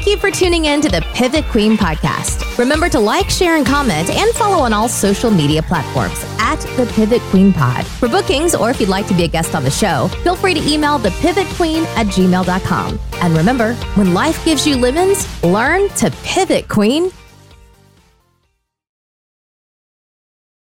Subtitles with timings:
[0.00, 2.56] Thank you for tuning in to the Pivot Queen podcast.
[2.56, 6.90] Remember to like, share, and comment, and follow on all social media platforms at the
[6.94, 7.86] Pivot Queen Pod.
[7.86, 10.54] For bookings, or if you'd like to be a guest on the show, feel free
[10.54, 12.98] to email the Pivot Queen at gmail.com.
[13.16, 17.10] And remember, when life gives you lemons, learn to pivot, Queen.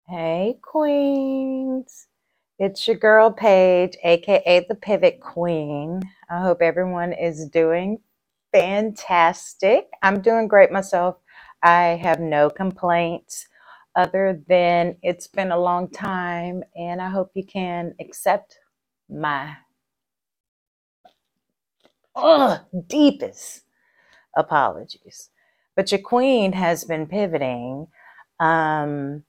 [0.09, 2.09] Hey, Queens.
[2.59, 6.03] It's your girl, Paige, aka the Pivot Queen.
[6.29, 8.01] I hope everyone is doing
[8.53, 9.89] fantastic.
[10.03, 11.17] I'm doing great myself.
[11.63, 13.49] I have no complaints
[13.97, 18.59] other than it's been a long time, and I hope you can accept
[19.11, 19.57] my
[22.89, 23.63] deepest
[24.37, 25.31] apologies.
[25.77, 27.89] But your queen has been pivoting,
[28.41, 29.25] um,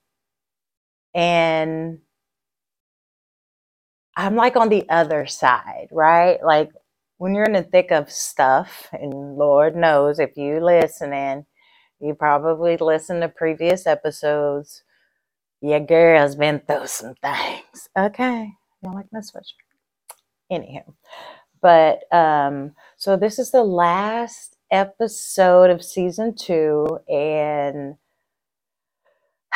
[1.15, 1.99] and
[4.17, 6.43] I'm like on the other side, right?
[6.43, 6.71] Like
[7.21, 11.45] when you're in the thick of stuff, and Lord knows if you listening,
[11.99, 14.81] you probably listened to previous episodes.
[15.61, 17.89] Your girl's been through some things.
[17.95, 18.45] Okay.
[18.45, 19.53] You don't like my switch.
[20.51, 20.95] Anywho.
[21.61, 27.97] But um, so this is the last episode of season two, and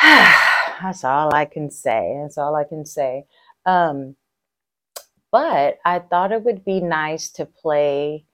[0.00, 2.16] that's all I can say.
[2.22, 3.24] That's all I can say.
[3.64, 4.14] Um,
[5.36, 8.24] but I thought it would be nice to play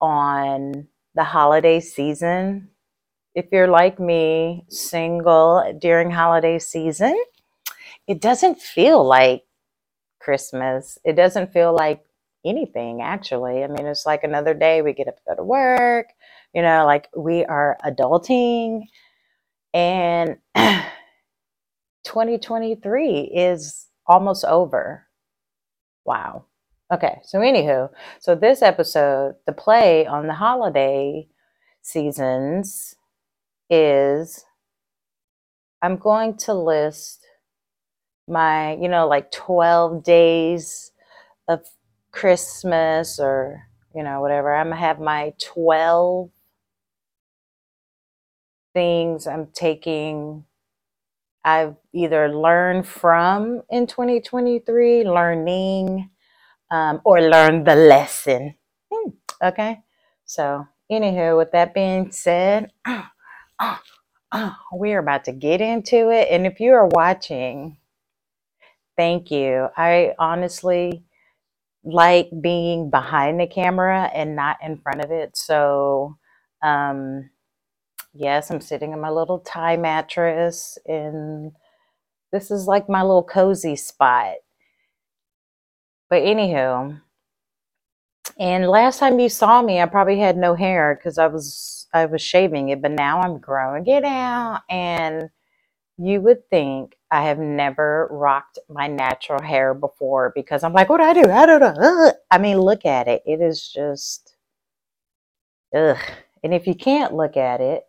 [0.00, 2.70] on the holiday season.
[3.34, 7.14] If you're like me, single during holiday season,
[8.08, 9.42] it doesn't feel like
[10.18, 10.98] Christmas.
[11.04, 12.02] It doesn't feel like
[12.42, 13.62] anything, actually.
[13.62, 16.06] I mean, it's like another day we get up to go to work,
[16.54, 18.84] you know, like we are adulting.
[19.74, 20.38] And
[22.04, 25.05] 2023 is almost over.
[26.06, 26.46] Wow.
[26.92, 27.90] Okay, so anywho,
[28.20, 31.26] so this episode, the play on the holiday
[31.82, 32.94] seasons
[33.70, 34.44] is
[35.82, 37.26] I'm going to list
[38.28, 40.92] my, you know, like 12 days
[41.48, 41.60] of
[42.12, 43.62] Christmas or,
[43.94, 44.54] you know, whatever.
[44.54, 46.30] I'm going to have my 12
[48.74, 50.44] things I'm taking
[51.46, 56.10] I've either learned from in 2023, learning,
[56.70, 58.56] um, or learned the lesson.
[58.92, 59.10] Hmm,
[59.42, 59.80] okay.
[60.26, 63.76] So, anywho, with that being said, uh,
[64.32, 66.28] uh, we're about to get into it.
[66.30, 67.78] And if you are watching,
[68.96, 69.68] thank you.
[69.76, 71.04] I honestly
[71.84, 75.36] like being behind the camera and not in front of it.
[75.36, 76.18] So,
[76.62, 77.30] um,
[78.18, 81.52] Yes, I'm sitting in my little Thai mattress, and
[82.32, 84.36] this is like my little cozy spot.
[86.10, 87.00] But anywho,
[88.38, 92.06] and last time you saw me, I probably had no hair because I was I
[92.06, 95.30] was shaving it, but now I'm growing it out, and
[95.98, 100.98] you would think I have never rocked my natural hair before because I'm like, what
[100.98, 101.30] do I do?
[101.30, 102.12] I don't know.
[102.30, 103.22] I mean, look at it.
[103.26, 104.36] It is just
[105.76, 105.98] ugh.
[106.44, 107.85] And if you can't look at it,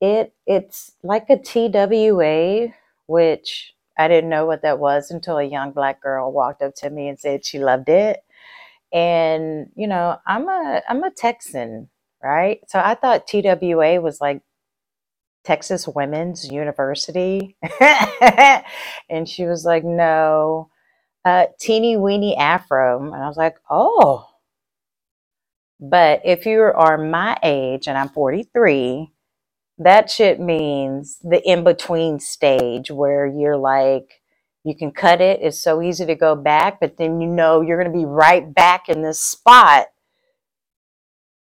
[0.00, 2.74] it it's like a TWA,
[3.06, 6.90] which I didn't know what that was until a young black girl walked up to
[6.90, 8.20] me and said she loved it.
[8.92, 11.88] And you know, I'm a I'm a Texan,
[12.22, 12.60] right?
[12.68, 14.42] So I thought TWA was like
[15.44, 17.56] Texas Women's University.
[19.08, 20.70] and she was like, no,
[21.24, 23.02] uh, teeny weeny afro.
[23.02, 24.28] And I was like, oh.
[25.80, 29.12] But if you are my age and I'm 43,
[29.78, 34.22] that shit means the in between stage where you're like,
[34.64, 35.40] you can cut it.
[35.42, 38.52] It's so easy to go back, but then you know you're going to be right
[38.54, 39.86] back in this spot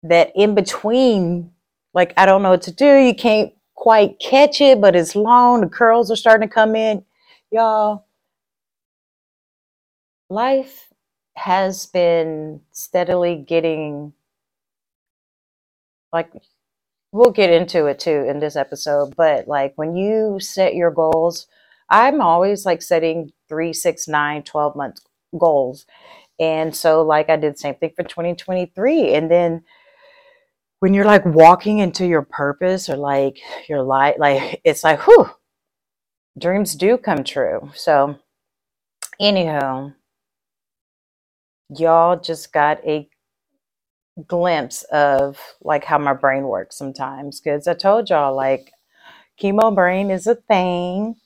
[0.03, 1.50] that in between,
[1.94, 2.97] like, I don't know what to do.
[2.97, 5.60] You can't quite catch it, but it's long.
[5.60, 7.04] The curls are starting to come in.
[7.50, 8.06] Y'all,
[10.30, 10.89] life
[11.34, 14.13] has been steadily getting
[16.13, 16.30] like
[17.12, 21.47] we'll get into it too in this episode but like when you set your goals
[21.91, 24.98] i'm always like setting three six nine 12 month
[25.38, 25.86] goals.
[26.38, 29.62] And so like i did the same thing for 2023 and then
[30.80, 33.38] when you're like walking into your purpose or like
[33.68, 35.30] your life like it's like whew
[36.38, 37.70] dreams do come true.
[37.74, 38.18] So
[39.20, 39.92] anyhow
[41.68, 43.08] y'all just got a
[44.26, 48.72] glimpse of like how my brain works sometimes because I told y'all like
[49.41, 51.16] chemo brain is a thing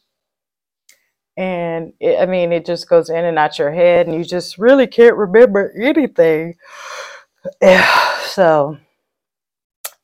[1.37, 4.59] and it, I mean it just goes in and out your head and you just
[4.59, 6.57] really can't remember anything.
[8.27, 8.79] so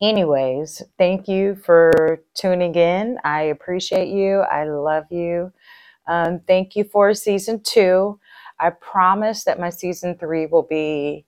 [0.02, 3.18] anyways, thank you for tuning in.
[3.24, 4.40] I appreciate you.
[4.40, 5.52] I love you.
[6.08, 8.18] Um, thank you for season two.
[8.60, 11.26] I promise that my season three will be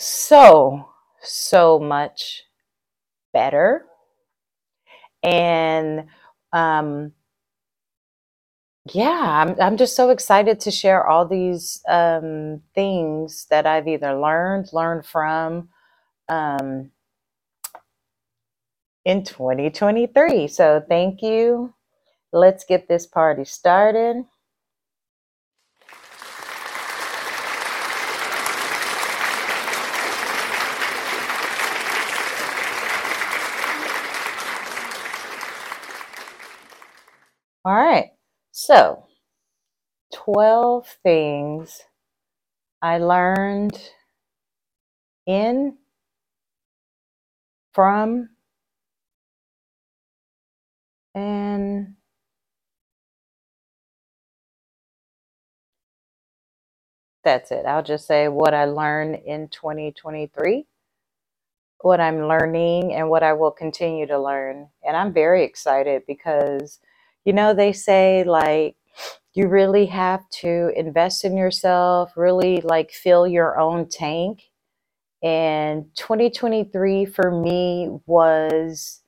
[0.00, 0.88] so,
[1.22, 2.44] so much
[3.32, 3.84] better.
[5.22, 6.06] And
[6.52, 7.12] um,
[8.92, 14.18] yeah, I'm, I'm just so excited to share all these um, things that I've either
[14.18, 15.68] learned, learned from
[16.28, 16.90] um,
[19.04, 20.48] in 2023.
[20.48, 21.74] So thank you.
[22.32, 24.24] Let's get this party started.
[37.64, 38.10] All right.
[38.52, 39.04] So,
[40.14, 41.82] 12 things
[42.82, 43.78] I learned
[45.26, 45.78] in,
[47.74, 48.30] from,
[51.14, 51.94] and
[57.24, 57.66] that's it.
[57.66, 60.66] I'll just say what I learned in 2023,
[61.82, 64.68] what I'm learning, and what I will continue to learn.
[64.86, 66.80] And I'm very excited because,
[67.24, 68.76] you know, they say like,
[69.34, 74.42] you really have to invest in yourself, really like fill your own tank.
[75.22, 79.02] And 2023 for me was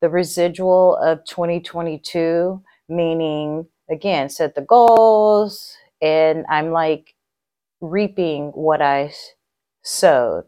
[0.00, 7.14] the residual of 2022, meaning, again, set the goals, and I'm like
[7.80, 9.14] reaping what I
[9.82, 10.46] sowed,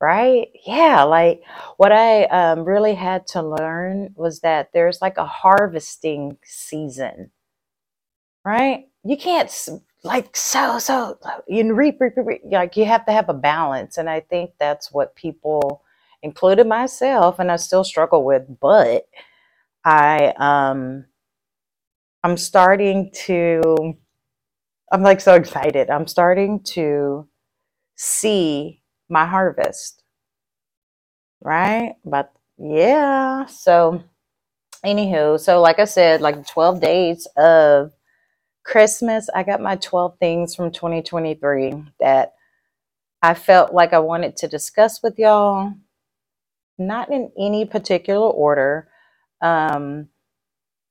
[0.00, 0.48] right?
[0.66, 1.42] Yeah, like
[1.78, 7.32] what I um, really had to learn was that there's like a harvesting season,
[8.44, 8.86] right?
[9.04, 9.50] You can't
[10.04, 11.18] like so so
[11.48, 14.52] you reap, reap, reap, reap like you have to have a balance, and I think
[14.58, 15.82] that's what people
[16.22, 19.06] including myself, and I still struggle with, but
[19.84, 21.06] I um
[22.24, 23.94] I'm starting to
[24.92, 25.90] I'm like so excited.
[25.90, 27.28] I'm starting to
[27.96, 28.79] see
[29.10, 30.02] my harvest.
[31.42, 31.96] Right?
[32.04, 33.46] But yeah.
[33.46, 34.04] So
[34.84, 37.92] anywho, so like I said, like 12 days of
[38.64, 42.34] Christmas, I got my 12 things from 2023 that
[43.22, 45.74] I felt like I wanted to discuss with y'all
[46.78, 48.88] not in any particular order,
[49.42, 50.08] um,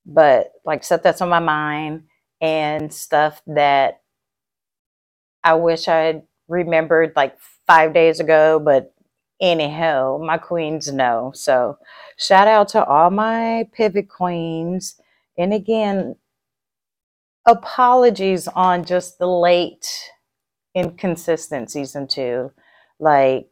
[0.06, 2.04] but like stuff that's on my mind
[2.42, 4.01] and stuff that
[5.44, 7.38] I wish I'd remembered like
[7.69, 8.95] five days ago, but
[9.39, 11.31] anyhow, my queens know.
[11.36, 11.77] So
[12.18, 15.00] shout out to all my pivot queens.
[15.38, 16.16] And again,
[17.48, 19.88] apologies on just the late
[20.74, 22.51] inconsistent season two.
[23.00, 23.50] Like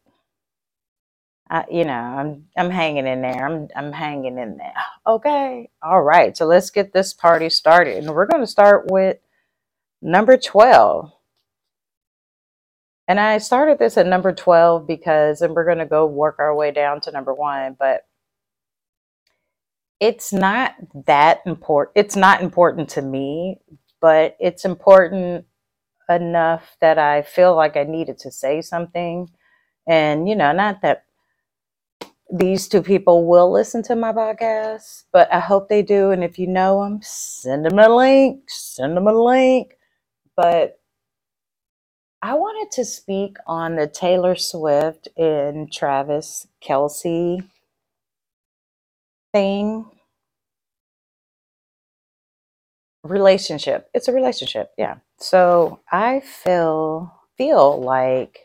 [1.50, 3.46] I, you know, I'm I'm hanging in there.
[3.46, 4.74] I'm I'm hanging in there.
[5.06, 5.70] Okay.
[5.84, 6.36] All right.
[6.36, 8.04] So let's get this party started.
[8.04, 9.18] And we're going to start with
[10.02, 11.12] number 12.
[13.08, 16.54] And I started this at number 12 because and we're going to go work our
[16.54, 18.06] way down to number 1, but
[20.00, 20.76] it's not
[21.06, 21.94] that important.
[21.96, 23.60] It's not important to me,
[24.02, 25.46] but it's important
[26.10, 29.30] enough that I feel like I needed to say something.
[29.88, 31.06] And you know, not that
[32.30, 36.12] these two people will listen to my podcast, but I hope they do.
[36.12, 39.78] And if you know them, send them a link, send them a link.
[40.36, 40.80] But
[42.22, 47.48] I wanted to speak on the Taylor Swift and Travis Kelce
[49.34, 49.86] thing.
[53.04, 53.90] Relationship.
[53.94, 54.72] It's a relationship.
[54.78, 54.98] Yeah.
[55.20, 58.40] So I feel feel like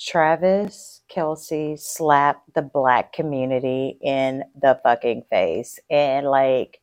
[0.00, 6.80] Travis Kelce slapped the black community in the fucking face and like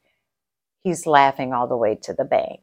[0.84, 2.62] he's laughing all the way to the bank.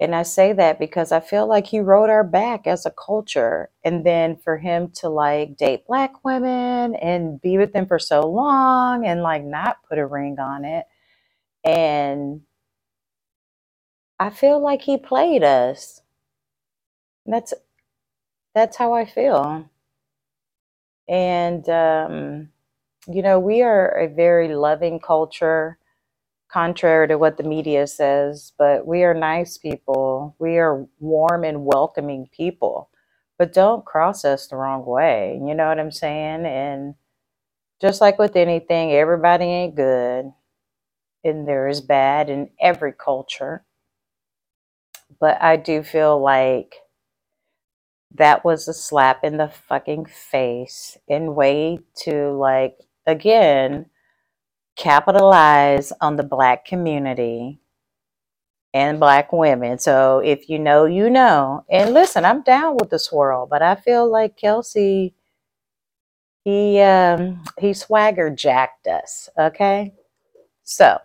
[0.00, 3.70] And I say that because I feel like he wrote our back as a culture.
[3.84, 8.22] And then for him to like date black women and be with them for so
[8.22, 10.86] long and like not put a ring on it.
[11.64, 12.42] And
[14.20, 16.02] I feel like he played us.
[17.26, 17.54] That's
[18.54, 19.70] that's how I feel.
[21.08, 22.50] And, um,
[23.08, 25.78] you know, we are a very loving culture,
[26.52, 30.36] contrary to what the media says, but we are nice people.
[30.38, 32.90] We are warm and welcoming people,
[33.38, 35.40] but don't cross us the wrong way.
[35.46, 36.46] You know what I'm saying?
[36.46, 36.94] And
[37.80, 40.32] just like with anything, everybody ain't good,
[41.24, 43.64] and there is bad in every culture.
[45.20, 46.76] But I do feel like
[48.14, 53.86] that was a slap in the fucking face and way to like again
[54.80, 57.60] capitalize on the black community
[58.72, 59.78] and black women.
[59.78, 61.64] So if you know, you know.
[61.70, 65.12] And listen, I'm down with the swirl, but I feel like Kelce
[66.44, 69.92] he um he swagger jacked us, okay?
[70.64, 70.98] So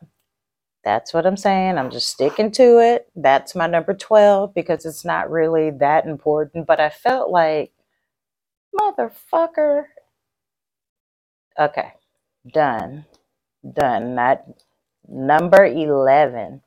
[0.84, 1.78] that's what I'm saying.
[1.78, 3.10] I'm just sticking to it.
[3.16, 7.74] That's my number 12 because it's not really that important, but I felt like
[8.80, 9.86] motherfucker.
[11.60, 11.94] Okay.
[12.54, 13.06] Done.
[13.74, 14.16] Done.
[14.16, 14.44] Not
[15.08, 16.62] number 11.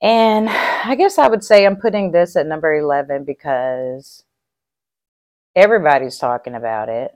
[0.00, 4.24] And I guess I would say I'm putting this at number 11 because
[5.56, 7.12] everybody's talking about it.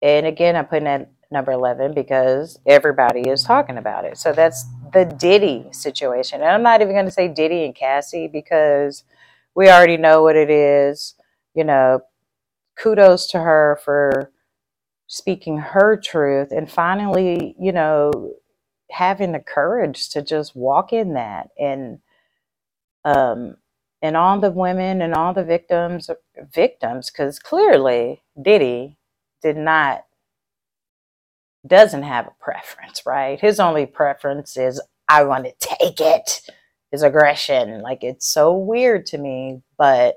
[0.00, 4.16] And again, I'm putting it at number 11 because everybody is talking about it.
[4.16, 6.40] So that's the Diddy situation.
[6.40, 9.04] And I'm not even going to say Diddy and Cassie because
[9.54, 11.14] we already know what it is.
[11.54, 12.00] You know,
[12.78, 14.30] kudos to her for
[15.10, 18.12] speaking her truth and finally, you know,
[18.92, 21.98] having the courage to just walk in that and
[23.04, 23.56] um
[24.02, 26.10] and all the women and all the victims
[26.54, 28.96] victims because clearly diddy
[29.42, 30.04] did not
[31.66, 33.40] doesn't have a preference right?
[33.40, 36.42] His only preference is i want to take it
[36.92, 37.82] his aggression.
[37.82, 40.16] Like it's so weird to me but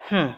[0.00, 0.32] hmm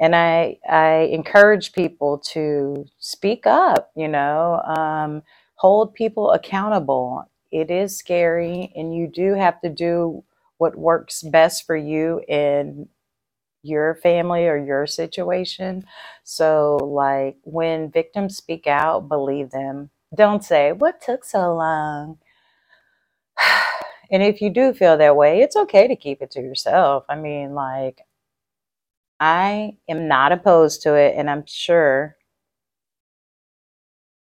[0.00, 3.90] and I I encourage people to speak up.
[3.96, 5.22] You know, um,
[5.56, 7.24] hold people accountable.
[7.52, 10.24] It is scary, and you do have to do
[10.58, 12.88] what works best for you in
[13.62, 15.84] your family or your situation.
[16.24, 19.90] So, like when victims speak out, believe them.
[20.16, 22.18] Don't say, What took so long?
[24.12, 27.04] and if you do feel that way, it's okay to keep it to yourself.
[27.10, 28.02] I mean, like,
[29.20, 32.16] I am not opposed to it, and I'm sure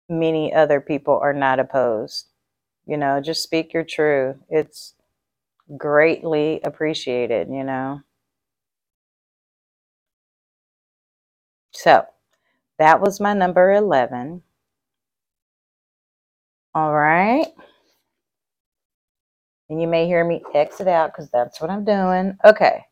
[0.10, 2.28] many other people are not opposed.
[2.86, 4.38] You know, just speak your truth.
[4.50, 4.96] It's
[5.78, 8.02] greatly appreciated, you know.
[11.72, 12.06] So
[12.80, 14.44] that was my number 11.
[16.76, 17.48] All right.
[19.70, 22.38] And you may hear me exit out because that's what I'm doing.
[22.46, 22.86] Okay.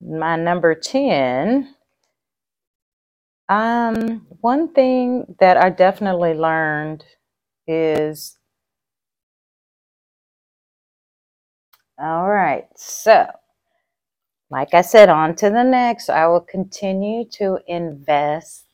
[0.00, 1.74] My number 10.
[3.48, 7.04] Um, one thing that I definitely learned
[7.68, 8.38] is
[11.98, 12.66] all right.
[12.76, 13.26] So,
[14.50, 16.10] like I said, on to the next.
[16.10, 18.66] I will continue to invest.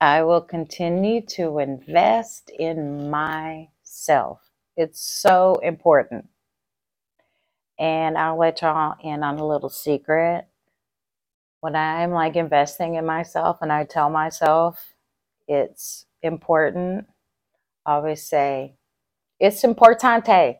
[0.00, 4.40] I will continue to invest in myself.
[4.76, 6.29] It's so important.
[7.80, 10.46] And I'll let y'all in on a little secret.
[11.62, 14.94] When I'm like investing in myself and I tell myself
[15.48, 17.06] it's important,
[17.86, 18.76] I always say,
[19.40, 20.56] it's importante.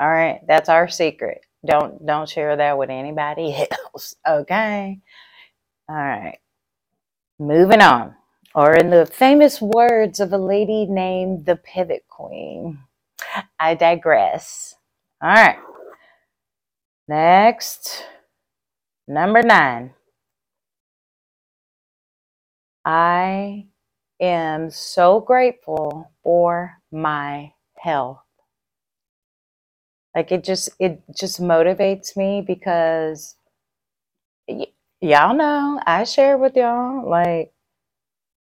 [0.00, 1.42] All right, that's our secret.
[1.66, 3.56] Don't don't share that with anybody
[3.94, 4.16] else.
[4.28, 5.00] Okay.
[5.88, 6.38] All right.
[7.40, 8.16] Moving on.
[8.54, 12.80] Or in the famous words of a lady named the Pivot Queen.
[13.60, 14.76] I digress.
[15.22, 15.58] All right.
[17.08, 18.04] Next.
[19.08, 19.94] Number nine.
[22.84, 23.68] I
[24.20, 28.22] am so grateful for my health.
[30.16, 33.36] Like it just it just motivates me because
[34.48, 34.68] y-
[35.00, 37.52] y'all know I share with y'all like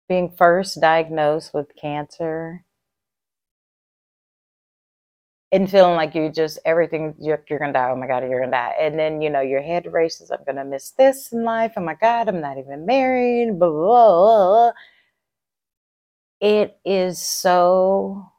[0.08, 2.64] being first diagnosed with cancer
[5.56, 7.90] and feeling like you just everything you're, you're gonna die.
[7.90, 8.75] Oh my god you're gonna die.
[8.80, 11.72] And then you know your head races i'm gonna miss this in life.
[11.78, 13.58] Oh my god i'm not even married.
[13.58, 14.72] Blah, blah, blah.
[16.40, 18.30] it is so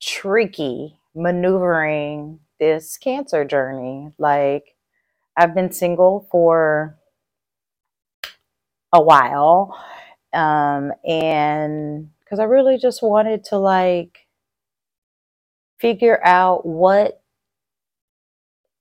[0.00, 4.12] tricky maneuvering this cancer journey.
[4.18, 4.76] Like
[5.36, 6.98] i've been single for
[8.92, 9.78] a while
[10.34, 14.26] um and because i really just wanted to like
[15.80, 17.22] figure out what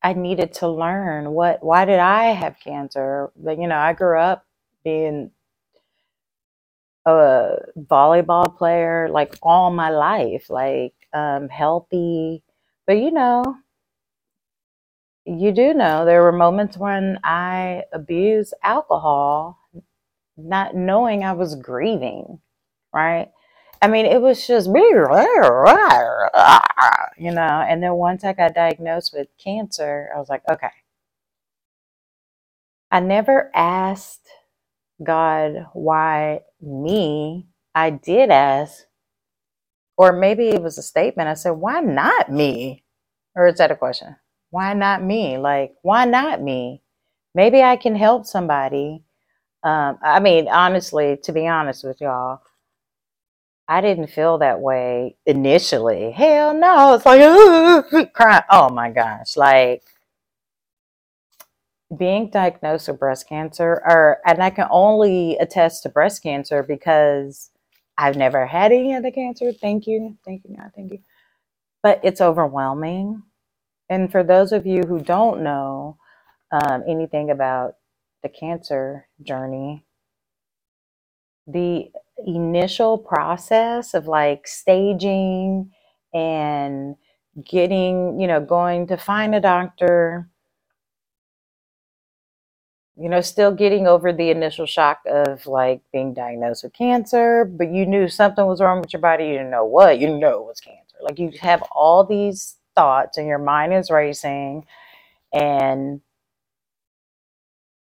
[0.03, 1.31] I needed to learn.
[1.31, 3.31] What why did I have cancer?
[3.35, 4.45] But you know, I grew up
[4.83, 5.31] being
[7.05, 12.43] a volleyball player like all my life, like um healthy.
[12.87, 13.43] But you know,
[15.25, 19.59] you do know there were moments when I abused alcohol,
[20.37, 22.39] not knowing I was grieving,
[22.93, 23.29] right?
[23.81, 24.81] I mean, it was just, me,
[27.17, 27.65] you know.
[27.67, 30.69] And then once I got diagnosed with cancer, I was like, okay.
[32.91, 34.27] I never asked
[35.03, 37.47] God why me.
[37.75, 38.85] I did ask,
[39.97, 41.29] or maybe it was a statement.
[41.29, 42.83] I said, why not me?
[43.35, 44.15] Or is that a question?
[44.49, 45.37] Why not me?
[45.37, 46.81] Like, why not me?
[47.35, 49.03] Maybe I can help somebody.
[49.63, 52.41] Um, I mean, honestly, to be honest with y'all,
[53.69, 56.11] I didn't feel that way initially.
[56.11, 56.95] Hell no.
[56.95, 58.43] It's like, crying.
[58.49, 59.37] Oh my gosh.
[59.37, 59.83] Like,
[61.97, 67.51] being diagnosed with breast cancer, or, and I can only attest to breast cancer because
[67.97, 69.51] I've never had any other cancer.
[69.53, 70.17] Thank you.
[70.25, 70.55] Thank you.
[70.57, 70.71] God.
[70.75, 70.99] Thank you.
[71.83, 73.23] But it's overwhelming.
[73.89, 75.97] And for those of you who don't know
[76.51, 77.75] um, anything about
[78.23, 79.85] the cancer journey,
[81.47, 81.91] the
[82.27, 85.71] initial process of like staging
[86.13, 86.95] and
[87.49, 90.29] getting, you know, going to find a doctor,
[92.97, 97.71] you know, still getting over the initial shock of like being diagnosed with cancer, but
[97.71, 99.25] you knew something was wrong with your body.
[99.25, 100.97] You didn't know what, you know it was cancer.
[101.01, 104.65] Like you have all these thoughts and your mind is racing
[105.33, 106.01] and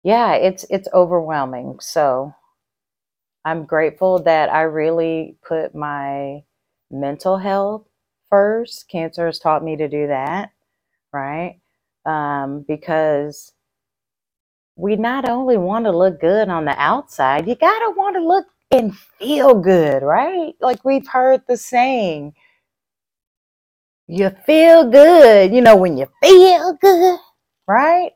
[0.04, 1.80] yeah, it's it's overwhelming.
[1.82, 2.34] So
[3.46, 6.44] I'm grateful that I really put my
[6.92, 7.86] mental health
[8.30, 8.90] first.
[8.90, 10.52] Cancer has taught me to do that,
[11.14, 11.60] right?
[12.06, 13.54] Um, because
[14.78, 18.24] we not only want to look good on the outside, you got to want to
[18.26, 20.54] look and feel good, right?
[20.62, 22.34] Like we've heard the saying,
[24.08, 27.20] you feel good, you know, when you feel good,
[27.68, 28.12] right?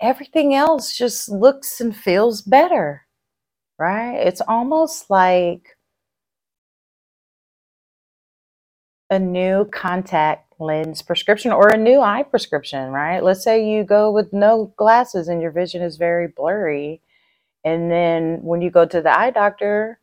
[0.00, 3.06] Everything else just looks and feels better,
[3.80, 4.16] right?
[4.16, 5.78] It's almost like
[9.08, 13.24] a new contact lens prescription or a new eye prescription, right?
[13.24, 17.00] Let's say you go with no glasses and your vision is very blurry.
[17.64, 19.98] And then when you go to the eye doctor,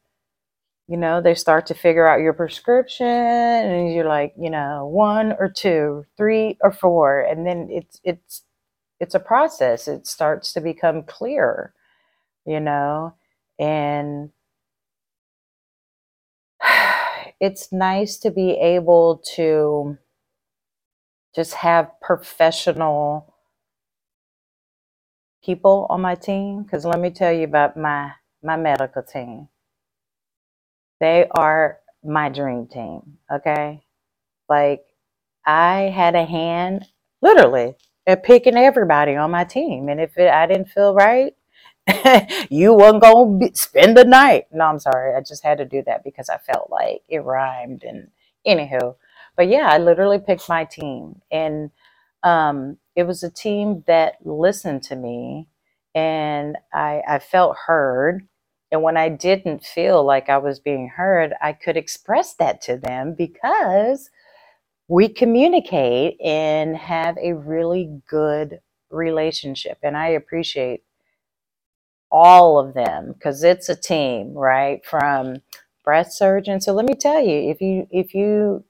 [0.88, 5.34] you know, they start to figure out your prescription and you're like, you know, one
[5.40, 7.22] or two, three or four.
[7.22, 8.44] And then it's, it's,
[9.00, 9.88] it's a process.
[9.88, 11.74] It starts to become clear,
[12.46, 13.14] you know,
[13.60, 14.32] and
[17.40, 19.98] it's nice to be able to
[21.36, 23.34] just have professional
[25.44, 26.64] people on my team.
[26.64, 28.12] Because let me tell you about my
[28.44, 29.50] my medical team.
[31.00, 33.84] They are my dream team okay?
[34.50, 34.86] Like
[35.48, 36.86] i had a hand
[37.24, 37.76] literally
[38.08, 39.90] at picking everybody on my team.
[39.90, 41.36] And if it, i didn't feel right
[42.50, 45.84] you weren't gonna be, spend the night no i'm sorry i just had to do
[45.86, 48.10] that because i felt like it rhymed and
[48.48, 48.96] anywho
[49.38, 51.70] but yeah, I literally picked my team, and
[52.24, 55.48] um, it was a team that listened to me,
[55.96, 58.28] and I, I felt heard.
[58.72, 62.78] And when I didn't feel like I was being heard, I could express that to
[62.78, 64.10] them because
[64.90, 69.78] we communicate and have a really good relationship.
[69.84, 70.84] And I appreciate
[72.12, 74.86] all of them because it's a team, right?
[74.86, 75.38] From
[75.84, 76.62] breast surgeon.
[76.62, 78.64] So let me tell you, if you if you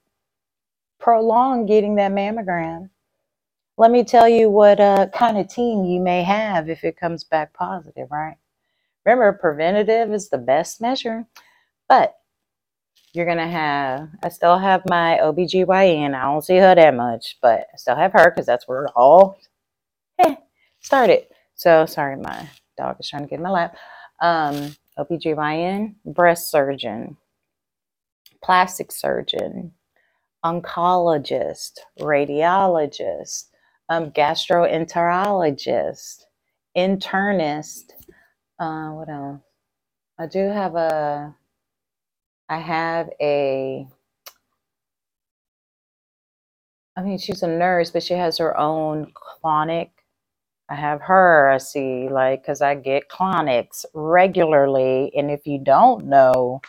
[1.00, 2.90] prolong getting that mammogram.
[3.78, 7.24] Let me tell you what uh, kind of team you may have if it comes
[7.24, 8.36] back positive, right?
[9.06, 11.26] Remember, preventative is the best measure,
[11.88, 12.16] but
[13.14, 16.14] you're going to have, I still have my OBGYN.
[16.14, 18.92] I don't see her that much, but I still have her because that's where it
[18.96, 19.38] all
[20.80, 21.26] started.
[21.54, 22.48] So, sorry, my
[22.78, 23.76] dog is trying to get in my lap.
[24.22, 27.16] Um, OBGYN, breast surgeon,
[28.42, 29.72] plastic surgeon,
[30.44, 33.46] oncologist, radiologist,
[33.88, 36.22] um, gastroenterologist,
[36.76, 37.92] internist.
[38.58, 39.40] Uh, what else?
[40.18, 41.34] I do have a.
[42.48, 43.86] I have a.
[46.96, 49.92] I mean, she's a nurse, but she has her own clinic.
[50.70, 51.50] I have her.
[51.50, 56.60] I see, like, because I get clinics regularly, and if you don't know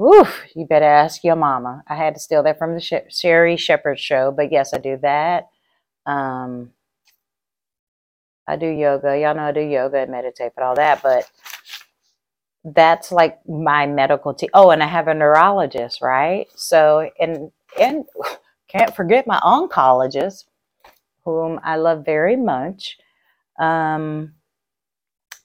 [0.00, 1.82] Oof, you better ask your mama.
[1.88, 4.98] I had to steal that from the Sh- Sherri Shepherd show, but yes, I do
[5.02, 5.48] that.
[6.06, 6.72] Um,
[8.48, 9.18] I do yoga.
[9.18, 11.02] Y'all know I do yoga and meditate, but all that.
[11.02, 11.30] But
[12.64, 14.50] that's like my medical team.
[14.54, 16.46] Oh, and I have a neurologist, right?
[16.56, 18.04] So, and and
[18.68, 20.44] can't forget my oncologist,
[21.28, 22.96] whom I love very much.
[23.58, 24.34] Um,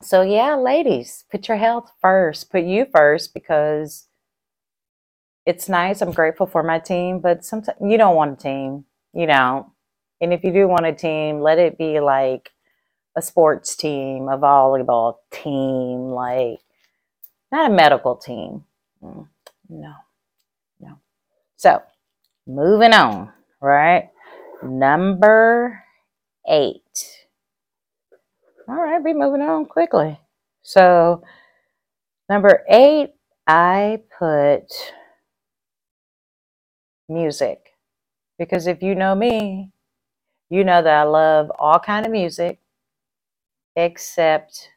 [0.01, 2.51] so yeah, ladies, put your health first.
[2.51, 4.07] Put you first because
[5.45, 6.01] it's nice.
[6.01, 8.85] I'm grateful for my team, but sometimes you don't want a team.
[9.13, 9.67] You don't.
[10.21, 12.49] And if you do want a team, let it be like
[13.15, 16.59] a sports team, a volleyball team, like
[17.51, 18.63] not a medical team.
[19.03, 19.27] Mm,
[19.69, 19.93] no,
[20.79, 20.99] no.
[21.57, 21.81] So
[22.47, 24.09] moving on, right?
[24.63, 25.84] Number
[26.47, 27.28] eight.
[28.67, 30.19] All right, be moving on quickly.
[30.63, 31.23] So,
[32.30, 33.13] number eight,
[33.47, 34.67] I put
[37.10, 37.60] music
[38.39, 39.71] because if you know me,
[40.49, 42.60] you know that I love all kind of music
[43.76, 44.69] except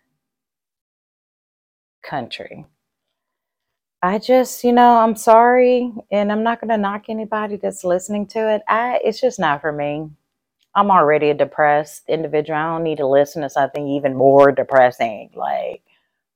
[2.03, 2.67] country.
[4.07, 8.29] I just, you know, I'm sorry and I'm not going to knock anybody that's listening
[8.29, 8.63] to it.
[8.69, 10.09] I it's just not for me.
[10.77, 12.57] I'm already a depressed individual.
[12.59, 15.31] I don't need to listen to something even more depressing.
[15.35, 15.83] Like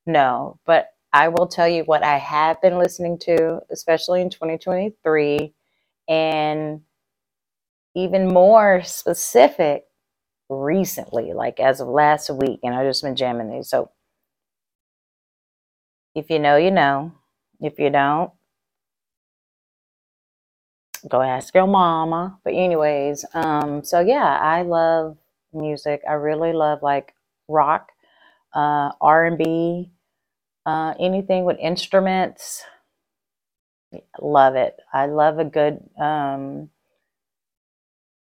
[0.07, 5.55] no, but I will tell you what I have been listening to, especially in 2023
[6.09, 6.81] and
[7.95, 9.85] even more specific
[10.49, 13.71] recently, like as of last week, and I've just been jamming these.
[13.71, 13.93] So
[16.17, 17.13] if you know, you know.
[17.61, 18.33] If you don't,
[21.09, 22.39] go ask your mama.
[22.45, 25.19] But anyways, um, so yeah, I love
[25.53, 26.03] music.
[26.09, 27.15] I really love like
[27.49, 27.91] rock,
[28.55, 29.91] uh, R and B,
[30.67, 32.65] uh, anything with instruments.
[34.21, 34.77] Love it.
[34.93, 36.71] I love a good um,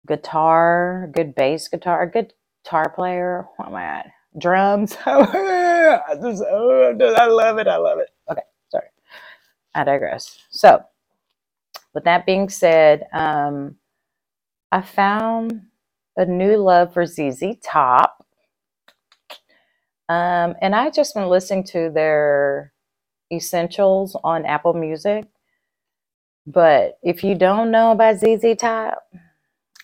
[0.07, 2.33] guitar, good bass guitar, good
[2.65, 3.47] guitar player.
[3.57, 4.11] What am I at?
[4.39, 4.97] Drums.
[5.07, 7.67] Oh, I love it.
[7.67, 8.09] I love it.
[9.75, 10.37] I digress.
[10.49, 10.83] So,
[11.93, 13.75] with that being said, um,
[14.71, 15.61] I found
[16.17, 18.25] a new love for ZZ Top.
[20.09, 22.73] Um, and I just been listening to their
[23.31, 25.25] essentials on Apple Music.
[26.47, 29.03] But if you don't know about ZZ Top,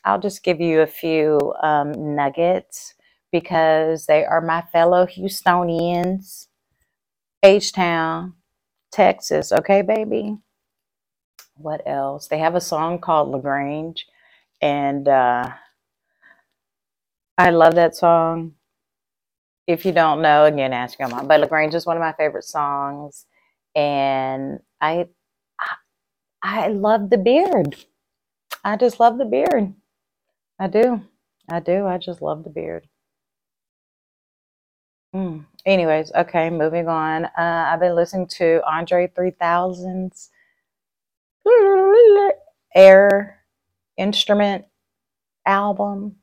[0.04, 2.94] I'll just give you a few um, nuggets
[3.32, 6.48] because they are my fellow Houstonians,
[7.44, 8.34] H Town,
[8.96, 9.52] Texas.
[9.52, 10.38] Okay, baby.
[11.58, 12.28] What else?
[12.28, 14.08] They have a song called La Grange,
[14.62, 15.52] and uh,
[17.38, 18.54] I love that song.
[19.68, 21.28] If you don't know, again, ask your mom.
[21.28, 23.26] But La Grange is one of my favorite songs,
[23.76, 25.08] and I,
[25.60, 25.76] I,
[26.44, 27.76] I love the beard.
[28.64, 29.74] I just love the beard.
[30.60, 31.02] I do.
[31.50, 31.86] I do.
[31.88, 32.88] I just love the beard.
[35.16, 35.46] Mm.
[35.66, 37.26] Anyways, okay, moving on.
[37.26, 40.32] Uh, I've been listening to Andre 3000's
[42.76, 43.40] Air
[43.98, 44.66] Instrument
[45.46, 46.18] album.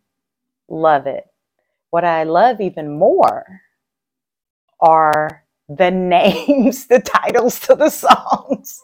[0.68, 1.24] Love it.
[1.90, 3.62] What I love even more
[4.80, 8.80] are the names, the titles to the songs.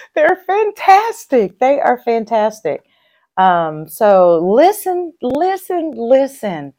[0.14, 1.58] They're fantastic.
[1.60, 2.84] They are fantastic.
[3.36, 6.74] Um, so listen, listen, listen.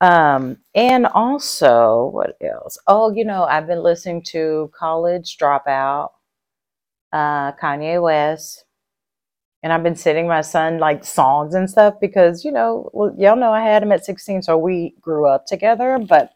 [0.00, 2.78] Um, and also, what else?
[2.86, 6.10] Oh, you know, I've been listening to College Dropout,
[7.12, 8.64] uh, Kanye West,
[9.62, 13.36] and I've been sending my son like songs and stuff because, you know, well, y'all
[13.36, 16.32] know I had him at 16, so we grew up together, but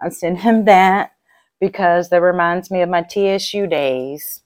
[0.00, 1.12] I sent him that
[1.60, 4.42] because that reminds me of my TSU days.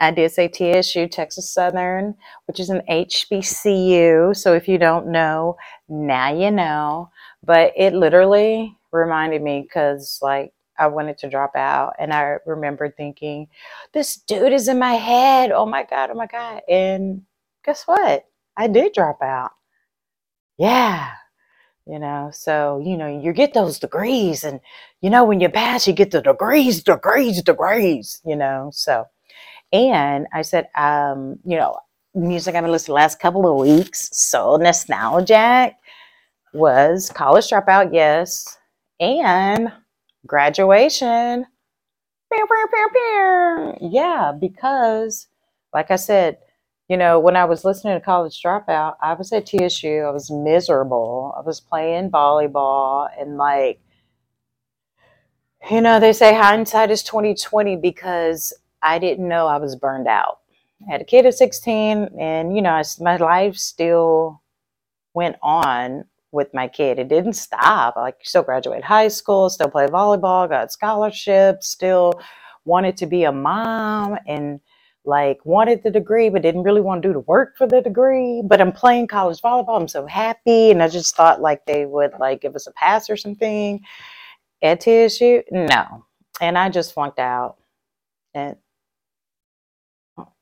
[0.00, 2.14] I did say TSU, Texas Southern,
[2.46, 4.34] which is an HBCU.
[4.36, 5.56] So if you don't know,
[5.88, 7.10] now you know.
[7.42, 12.90] But it literally reminded me because, like, I wanted to drop out, and I remember
[12.90, 13.48] thinking,
[13.92, 15.50] this dude is in my head.
[15.52, 16.62] Oh my God, oh my God.
[16.68, 17.22] And
[17.64, 18.24] guess what?
[18.56, 19.52] I did drop out.
[20.58, 21.10] Yeah.
[21.86, 24.60] You know, so, you know, you get those degrees, and,
[25.00, 28.70] you know, when you pass, you get the degrees, degrees, degrees, you know.
[28.72, 29.06] So,
[29.72, 31.78] and I said, um, you know,
[32.14, 35.74] music I've been listening the last couple of weeks, so nostalgic
[36.52, 38.58] was college dropout, yes,
[38.98, 39.72] and
[40.26, 41.46] graduation.
[43.80, 45.26] Yeah, because
[45.72, 46.38] like I said,
[46.88, 50.30] you know, when I was listening to college dropout, I was at TSU, I was
[50.30, 51.34] miserable.
[51.36, 53.80] I was playing volleyball and like
[55.70, 60.38] you know, they say hindsight is 2020 because I didn't know I was burned out.
[60.88, 64.42] I had a kid at 16, and you know, my life still
[65.12, 66.98] went on with my kid.
[66.98, 67.96] It didn't stop.
[67.96, 72.20] Like, still graduated high school, still play volleyball, got scholarships, still
[72.64, 74.60] wanted to be a mom, and
[75.04, 78.42] like wanted the degree, but didn't really want to do the work for the degree.
[78.44, 79.80] But I'm playing college volleyball.
[79.80, 83.08] I'm so happy, and I just thought like they would like give us a pass
[83.08, 83.80] or something
[84.62, 85.42] at TSU.
[85.50, 86.04] No,
[86.40, 87.56] and I just flunked out,
[88.34, 88.56] and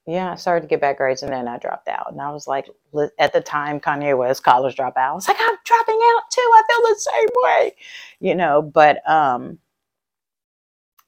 [0.08, 2.10] yeah, I started to get back grades and then I dropped out.
[2.10, 2.70] And I was like,
[3.18, 4.96] at the time, Kanye West college dropout.
[4.96, 6.40] I was like, I'm dropping out too.
[6.40, 7.76] I feel the same way,
[8.18, 8.62] you know.
[8.62, 9.58] But um,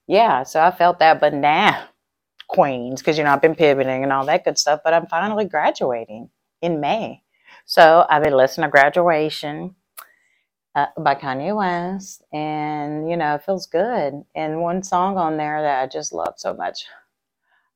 [0.06, 1.20] yeah, so I felt that.
[1.20, 1.88] But now,
[2.48, 4.80] Queens, because you know I've been pivoting and all that good stuff.
[4.84, 6.30] But I'm finally graduating
[6.62, 7.22] in May,
[7.66, 9.76] so I've been listening to graduation.
[10.76, 14.22] Uh, by Kanye West, and you know, it feels good.
[14.36, 16.86] And one song on there that I just love so much,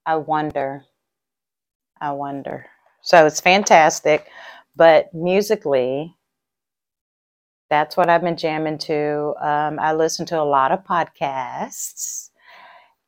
[0.06, 0.84] I Wonder
[2.04, 2.66] I wonder.
[3.00, 4.26] So it's fantastic.
[4.76, 6.14] But musically,
[7.70, 9.34] that's what I've been jamming to.
[9.40, 12.28] Um, I listen to a lot of podcasts.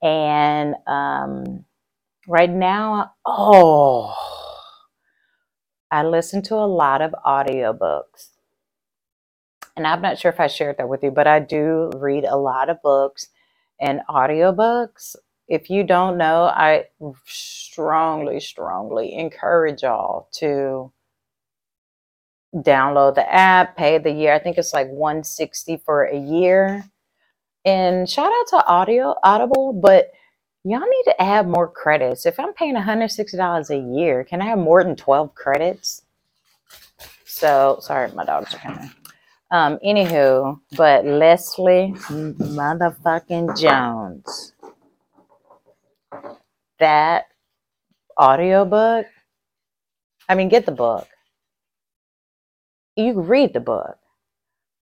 [0.02, 1.66] And um,
[2.26, 4.14] right now, oh,
[5.90, 8.30] I listen to a lot of audiobooks.
[9.76, 12.37] And I'm not sure if I shared that with you, but I do read a
[12.38, 13.28] lot of books
[13.78, 15.16] and audiobooks
[15.48, 16.87] if you don't know, I
[17.24, 20.92] strongly, strongly encourage y'all to
[22.54, 24.32] download the app, pay the year.
[24.32, 26.85] I think it's like 160 for a year.
[27.64, 30.12] And shout out to Audio Audible, but
[30.64, 32.26] y'all need to add more credits.
[32.26, 36.02] If I'm paying $160 a year, can I have more than 12 credits?
[37.24, 38.90] So sorry, my dogs are coming.
[39.50, 44.54] Um, anywho, but Leslie motherfucking Jones
[46.78, 47.26] that
[48.20, 49.06] audiobook,
[50.28, 51.06] I mean, get the book.
[52.96, 53.98] You read the book,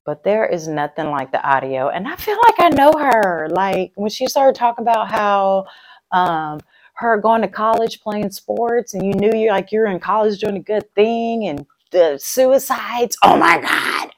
[0.05, 1.89] but there is nothing like the audio.
[1.89, 3.49] And I feel like I know her.
[3.51, 5.67] Like when she started talking about how
[6.13, 6.61] um,
[6.95, 10.57] her going to college playing sports, and you knew you like you're in college doing
[10.57, 13.17] a good thing, and the suicides.
[13.23, 14.11] Oh my God!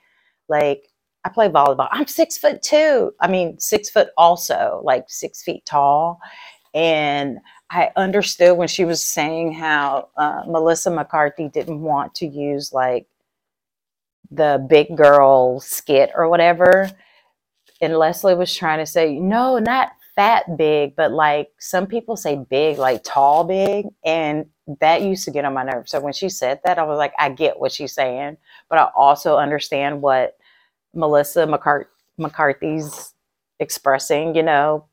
[0.49, 0.89] Like
[1.25, 1.89] I play volleyball.
[1.93, 3.13] I'm six foot two.
[3.21, 6.21] I mean, six foot also, like six feet tall.
[6.75, 7.39] And
[7.75, 13.09] I understood when she was saying how uh, Melissa McCarthy didn't want to use like
[14.31, 16.89] the big girl skit or whatever.
[17.81, 22.37] And Leslie was trying to say, no, not fat big, but like some people say
[22.49, 23.87] big, like tall big.
[24.05, 24.47] And
[24.81, 25.91] that used to get on my nerves.
[25.91, 28.37] So when she said that, I was like, I get what she's saying,
[28.71, 30.37] but I also understand what
[30.95, 31.87] Melissa McCart-
[32.19, 33.15] McCarthy's
[33.59, 34.87] expressing, you know,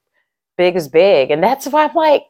[0.58, 1.30] big is big.
[1.30, 2.24] And that's why I'm like,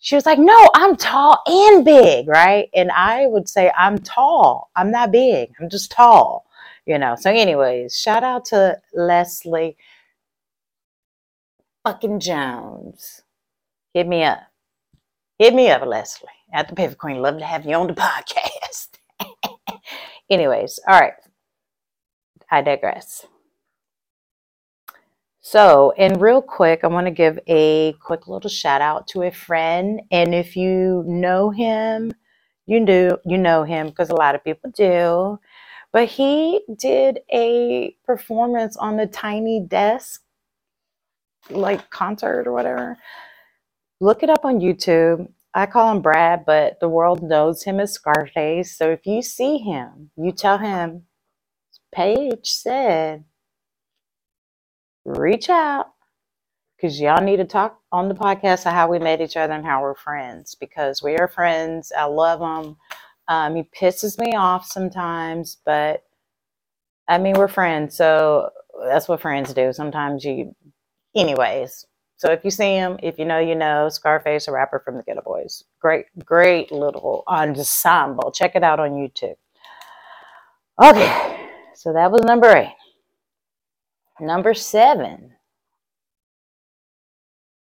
[0.00, 2.68] she was like, No, I'm tall and big, right?
[2.74, 4.70] And I would say, I'm tall.
[4.76, 5.52] I'm not big.
[5.60, 6.46] I'm just tall,
[6.86, 7.16] you know.
[7.16, 9.76] So, anyways, shout out to Leslie
[11.84, 13.22] fucking Jones.
[13.94, 14.40] Hit me up.
[15.38, 17.20] Hit me up, Leslie, at the Pivot Queen.
[17.22, 18.98] Love to have you on the podcast.
[20.30, 21.14] anyways, all right.
[22.50, 23.26] I digress.
[25.48, 29.30] So, and real quick, I want to give a quick little shout out to a
[29.30, 30.02] friend.
[30.10, 32.12] And if you know him,
[32.66, 35.38] you do you know him because a lot of people do.
[35.92, 40.20] But he did a performance on the Tiny Desk
[41.48, 42.96] like concert or whatever.
[44.00, 45.28] Look it up on YouTube.
[45.54, 48.76] I call him Brad, but the world knows him as Scarface.
[48.76, 51.04] So if you see him, you tell him
[51.94, 53.22] Paige said
[55.06, 55.86] reach out
[56.76, 59.64] because y'all need to talk on the podcast of how we met each other and
[59.64, 61.92] how we're friends because we are friends.
[61.96, 62.76] I love him.
[63.28, 66.02] Um, he pisses me off sometimes, but
[67.08, 67.96] I mean, we're friends.
[67.96, 68.50] So
[68.84, 69.72] that's what friends do.
[69.72, 70.54] Sometimes you,
[71.14, 71.86] anyways.
[72.18, 75.02] So if you see him, if you know, you know, Scarface, a rapper from the
[75.02, 75.64] Geto Boys.
[75.80, 78.32] Great, great little ensemble.
[78.32, 79.36] Check it out on YouTube.
[80.82, 82.74] Okay, so that was number eight.
[84.20, 85.34] Number seven.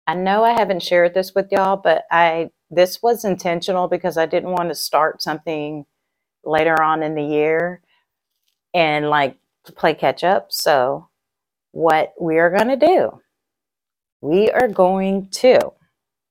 [0.06, 4.26] I know I haven't shared this with y'all, but I this was intentional because I
[4.26, 5.84] didn't want to start something
[6.44, 7.82] later on in the year
[8.74, 9.38] and like
[9.76, 10.48] play catch up.
[10.50, 11.08] So
[11.72, 13.20] what we are going to do,
[14.22, 15.72] we are going to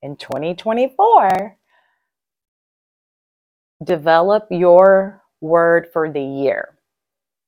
[0.02, 1.56] in 2024
[3.84, 6.78] develop your word for the year.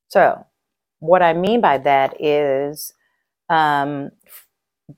[0.09, 0.47] So
[1.01, 2.93] what I mean by that is
[3.49, 4.11] um,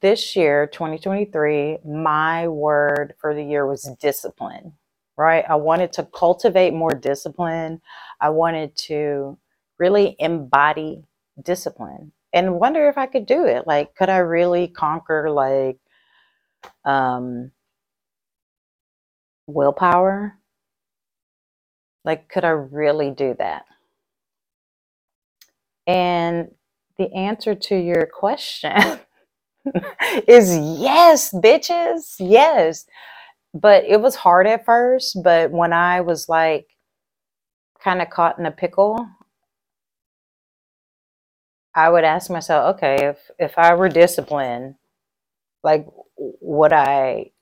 [0.00, 4.72] this year, 2023, my word for the year was discipline,
[5.16, 5.44] right?
[5.48, 7.80] I wanted to cultivate more discipline.
[8.20, 9.38] I wanted to
[9.78, 11.04] really embody
[11.42, 13.66] discipline and wonder if I could do it.
[13.66, 15.78] Like, could I really conquer like
[16.84, 17.52] um,
[19.46, 20.38] willpower?
[22.04, 23.66] Like, could I really do that?
[25.86, 26.48] And
[26.98, 29.00] the answer to your question
[30.28, 32.16] is yes, bitches.
[32.20, 32.84] Yes.
[33.54, 35.18] but it was hard at first.
[35.22, 36.68] But when I was like
[37.82, 39.06] kind of caught in a pickle,
[41.74, 44.76] I would ask myself, okay, if if I were disciplined,
[45.64, 45.86] like
[46.18, 47.32] would I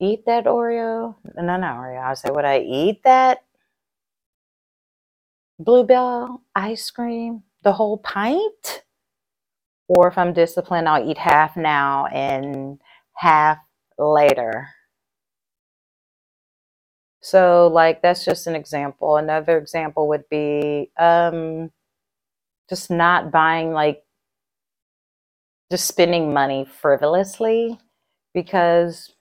[0.00, 1.16] eat that Oreo?
[1.36, 2.02] No, not Oreo.
[2.02, 3.40] I say, would I eat that
[5.58, 8.84] bluebell ice cream, the whole pint?
[9.88, 12.78] Or if I'm disciplined, I'll eat half now and
[13.14, 13.58] half
[13.98, 14.68] later.
[17.20, 19.16] So, like, that's just an example.
[19.16, 21.70] Another example would be um,
[22.68, 24.04] just not buying, like,
[25.70, 27.78] just spending money frivolously
[28.32, 29.14] because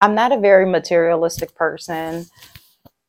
[0.00, 2.26] I'm not a very materialistic person.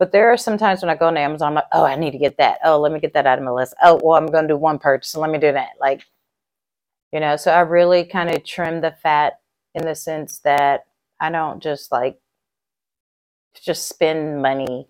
[0.01, 2.09] But there are some times when I go on Amazon, I'm like, oh, I need
[2.09, 2.57] to get that.
[2.65, 3.75] Oh, let me get that out of my list.
[3.83, 5.11] Oh, well, I'm going to do one purchase.
[5.11, 5.73] So let me do that.
[5.79, 6.01] Like,
[7.13, 9.33] you know, so I really kind of trim the fat
[9.75, 10.85] in the sense that
[11.19, 12.19] I don't just like
[13.63, 14.87] just spend money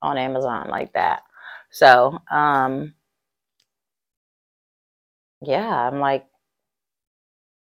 [0.00, 1.24] on Amazon like that.
[1.70, 2.94] So, um,
[5.42, 6.24] yeah, I'm like,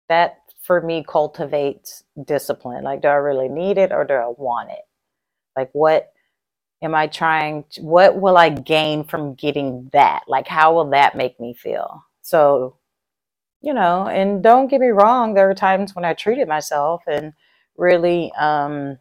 [0.10, 2.84] that for me cultivates discipline.
[2.84, 4.84] Like, do I really need it or do I want it?
[5.56, 6.12] Like, what
[6.82, 10.24] am I trying to, what will I gain from getting that?
[10.28, 12.06] Like, how will that make me feel?
[12.22, 12.78] So,
[13.62, 17.34] you know, and don't get me wrong, there are times when I treated myself and
[17.78, 18.98] really um,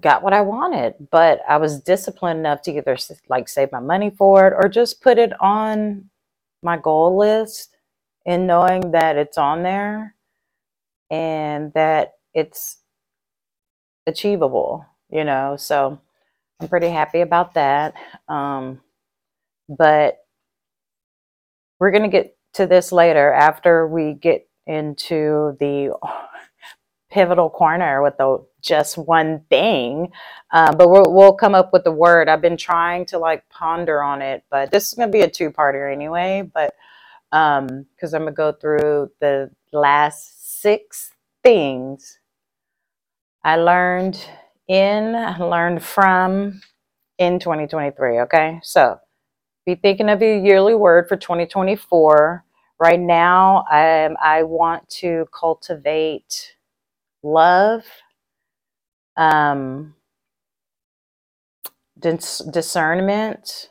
[0.00, 2.96] got what I wanted, but I was disciplined enough to either
[3.28, 6.08] like save my money for it or just put it on
[6.62, 7.76] my goal list
[8.24, 10.14] and knowing that it's on there
[11.10, 12.78] and that it's
[14.06, 15.56] achievable, you know.
[15.56, 16.00] So
[16.60, 17.94] I'm pretty happy about that.
[18.28, 18.80] Um,
[19.68, 20.18] but
[21.78, 25.96] we're going to get to this later after we get into the
[27.10, 30.10] pivotal corner with the just one thing.
[30.52, 32.28] Uh, but we'll, we'll come up with the word.
[32.28, 35.30] I've been trying to like ponder on it, but this is going to be a
[35.30, 36.48] two parter anyway.
[36.54, 36.74] But
[37.30, 41.12] because um, I'm going to go through the last six
[41.42, 42.18] things
[43.44, 44.24] I learned
[44.68, 46.60] in, learned from
[47.18, 48.20] in 2023.
[48.20, 48.60] Okay.
[48.62, 48.98] So
[49.66, 52.44] be thinking of your yearly word for 2024.
[52.80, 56.56] Right now, um, I want to cultivate
[57.22, 57.84] love,
[59.16, 59.94] um,
[61.98, 63.70] dis- discernment,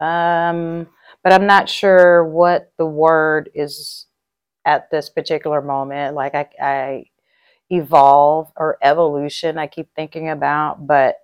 [0.00, 0.88] um,
[1.24, 4.06] but I'm not sure what the word is
[4.66, 6.16] at this particular moment.
[6.16, 7.04] Like I, I
[7.70, 11.16] evolve or evolution, I keep thinking about, but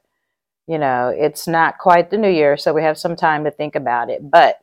[0.66, 3.74] you know, it's not quite the new year, so we have some time to think
[3.74, 4.31] about it.
[4.31, 4.61] But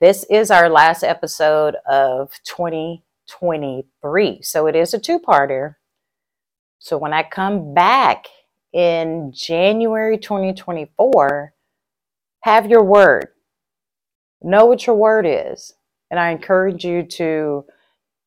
[0.00, 4.42] this is our last episode of 2023.
[4.42, 5.76] So it is a two parter.
[6.78, 8.26] So when I come back
[8.72, 11.54] in January 2024,
[12.40, 13.28] have your word.
[14.42, 15.74] Know what your word is.
[16.10, 17.64] And I encourage you to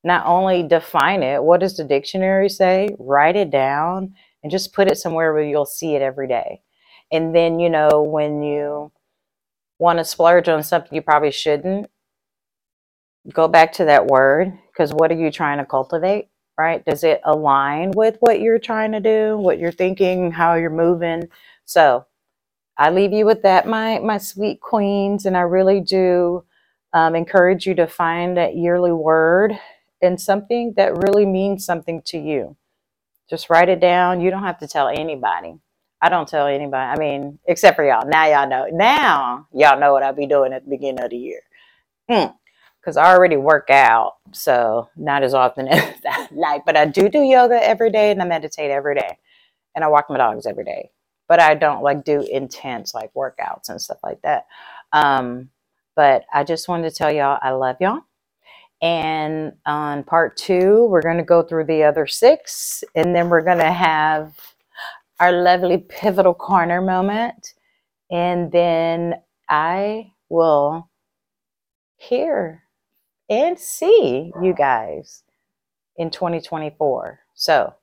[0.05, 2.95] not only define it, what does the dictionary say?
[2.99, 6.61] Write it down and just put it somewhere where you'll see it every day.
[7.11, 8.91] And then, you know, when you
[9.79, 11.87] want to splurge on something you probably shouldn't,
[13.33, 16.29] go back to that word because what are you trying to cultivate?
[16.57, 16.83] right?
[16.85, 21.23] Does it align with what you're trying to do, what you're thinking, how you're moving?
[21.65, 22.05] So
[22.77, 26.43] I leave you with that, my my sweet queens, and I really do
[26.93, 29.57] um, encourage you to find that yearly word
[30.05, 32.57] and something that really means something to you.
[33.29, 34.21] Just write it down.
[34.21, 35.55] You don't have to tell anybody.
[36.01, 36.77] I don't tell anybody.
[36.77, 38.07] I mean, except for y'all.
[38.07, 38.67] Now y'all know.
[38.71, 41.41] Now y'all know what I'll be doing at the beginning of the year.
[42.09, 42.27] Hmm
[42.85, 46.65] because I already work out, so not as often as I like.
[46.65, 49.17] But I do do yoga every day, and I meditate every day,
[49.75, 50.91] and I walk my dogs every day.
[51.27, 54.45] But I don't like do intense like workouts and stuff like that.
[54.93, 55.49] Um,
[55.95, 58.01] but I just wanted to tell y'all I love y'all.
[58.86, 63.41] And on part two, we're going to go through the other six, and then we're
[63.41, 64.36] going to have
[65.19, 67.55] our lovely pivotal corner moment.
[68.11, 69.15] And then
[69.49, 70.89] I will
[71.97, 72.63] hear
[73.29, 75.23] and see you guys
[75.97, 77.19] in 2024.
[77.33, 77.73] So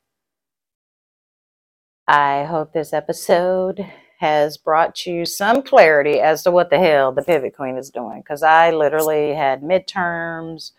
[2.09, 3.86] I hope this episode
[4.20, 8.20] has brought you some clarity as to what the hell the Pivot Queen is doing.
[8.20, 10.72] Because I literally had midterms,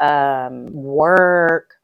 [0.00, 1.74] um, work,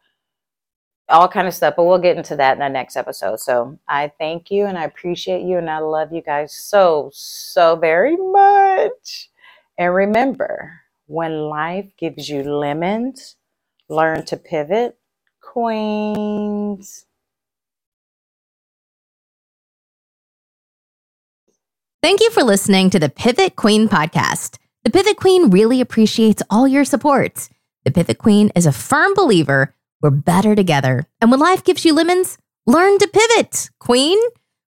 [1.08, 1.74] all kind of stuff.
[1.76, 3.40] But we'll get into that in the next episode.
[3.40, 7.76] So I thank you and I appreciate you and I love you guys so, so
[7.76, 9.30] very much.
[9.78, 13.36] And remember, when life gives you lemons,
[13.88, 14.98] Learn to pivot,
[15.40, 17.06] queens.
[22.02, 24.58] Thank you for listening to the Pivot Queen podcast.
[24.84, 27.48] The Pivot Queen really appreciates all your support.
[27.86, 29.72] The Pivot Queen is a firm believer
[30.02, 31.06] we're better together.
[31.20, 34.18] And when life gives you lemons, learn to pivot, Queen.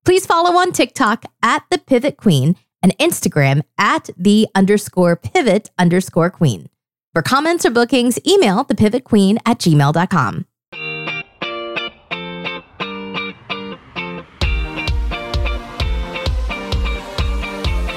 [0.06, 6.30] Please follow on TikTok at the Pivot Queen and Instagram at the underscore pivot underscore
[6.30, 6.70] queen.
[7.14, 10.46] For comments or bookings, email the pivot queen at gmail.com.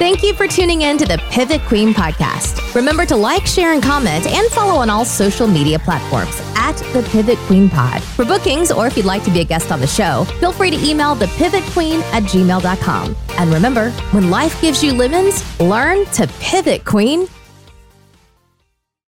[0.03, 2.75] Thank you for tuning in to the Pivot Queen podcast.
[2.75, 7.09] Remember to like, share, and comment, and follow on all social media platforms at the
[7.13, 8.03] Pivot Queen Pod.
[8.03, 10.73] For bookings, or if you'd like to be a guest on the show, feel free
[10.73, 13.17] to email the Pivot Queen at gmail.com.
[13.39, 17.29] And remember, when life gives you lemons, learn to pivot, Queen.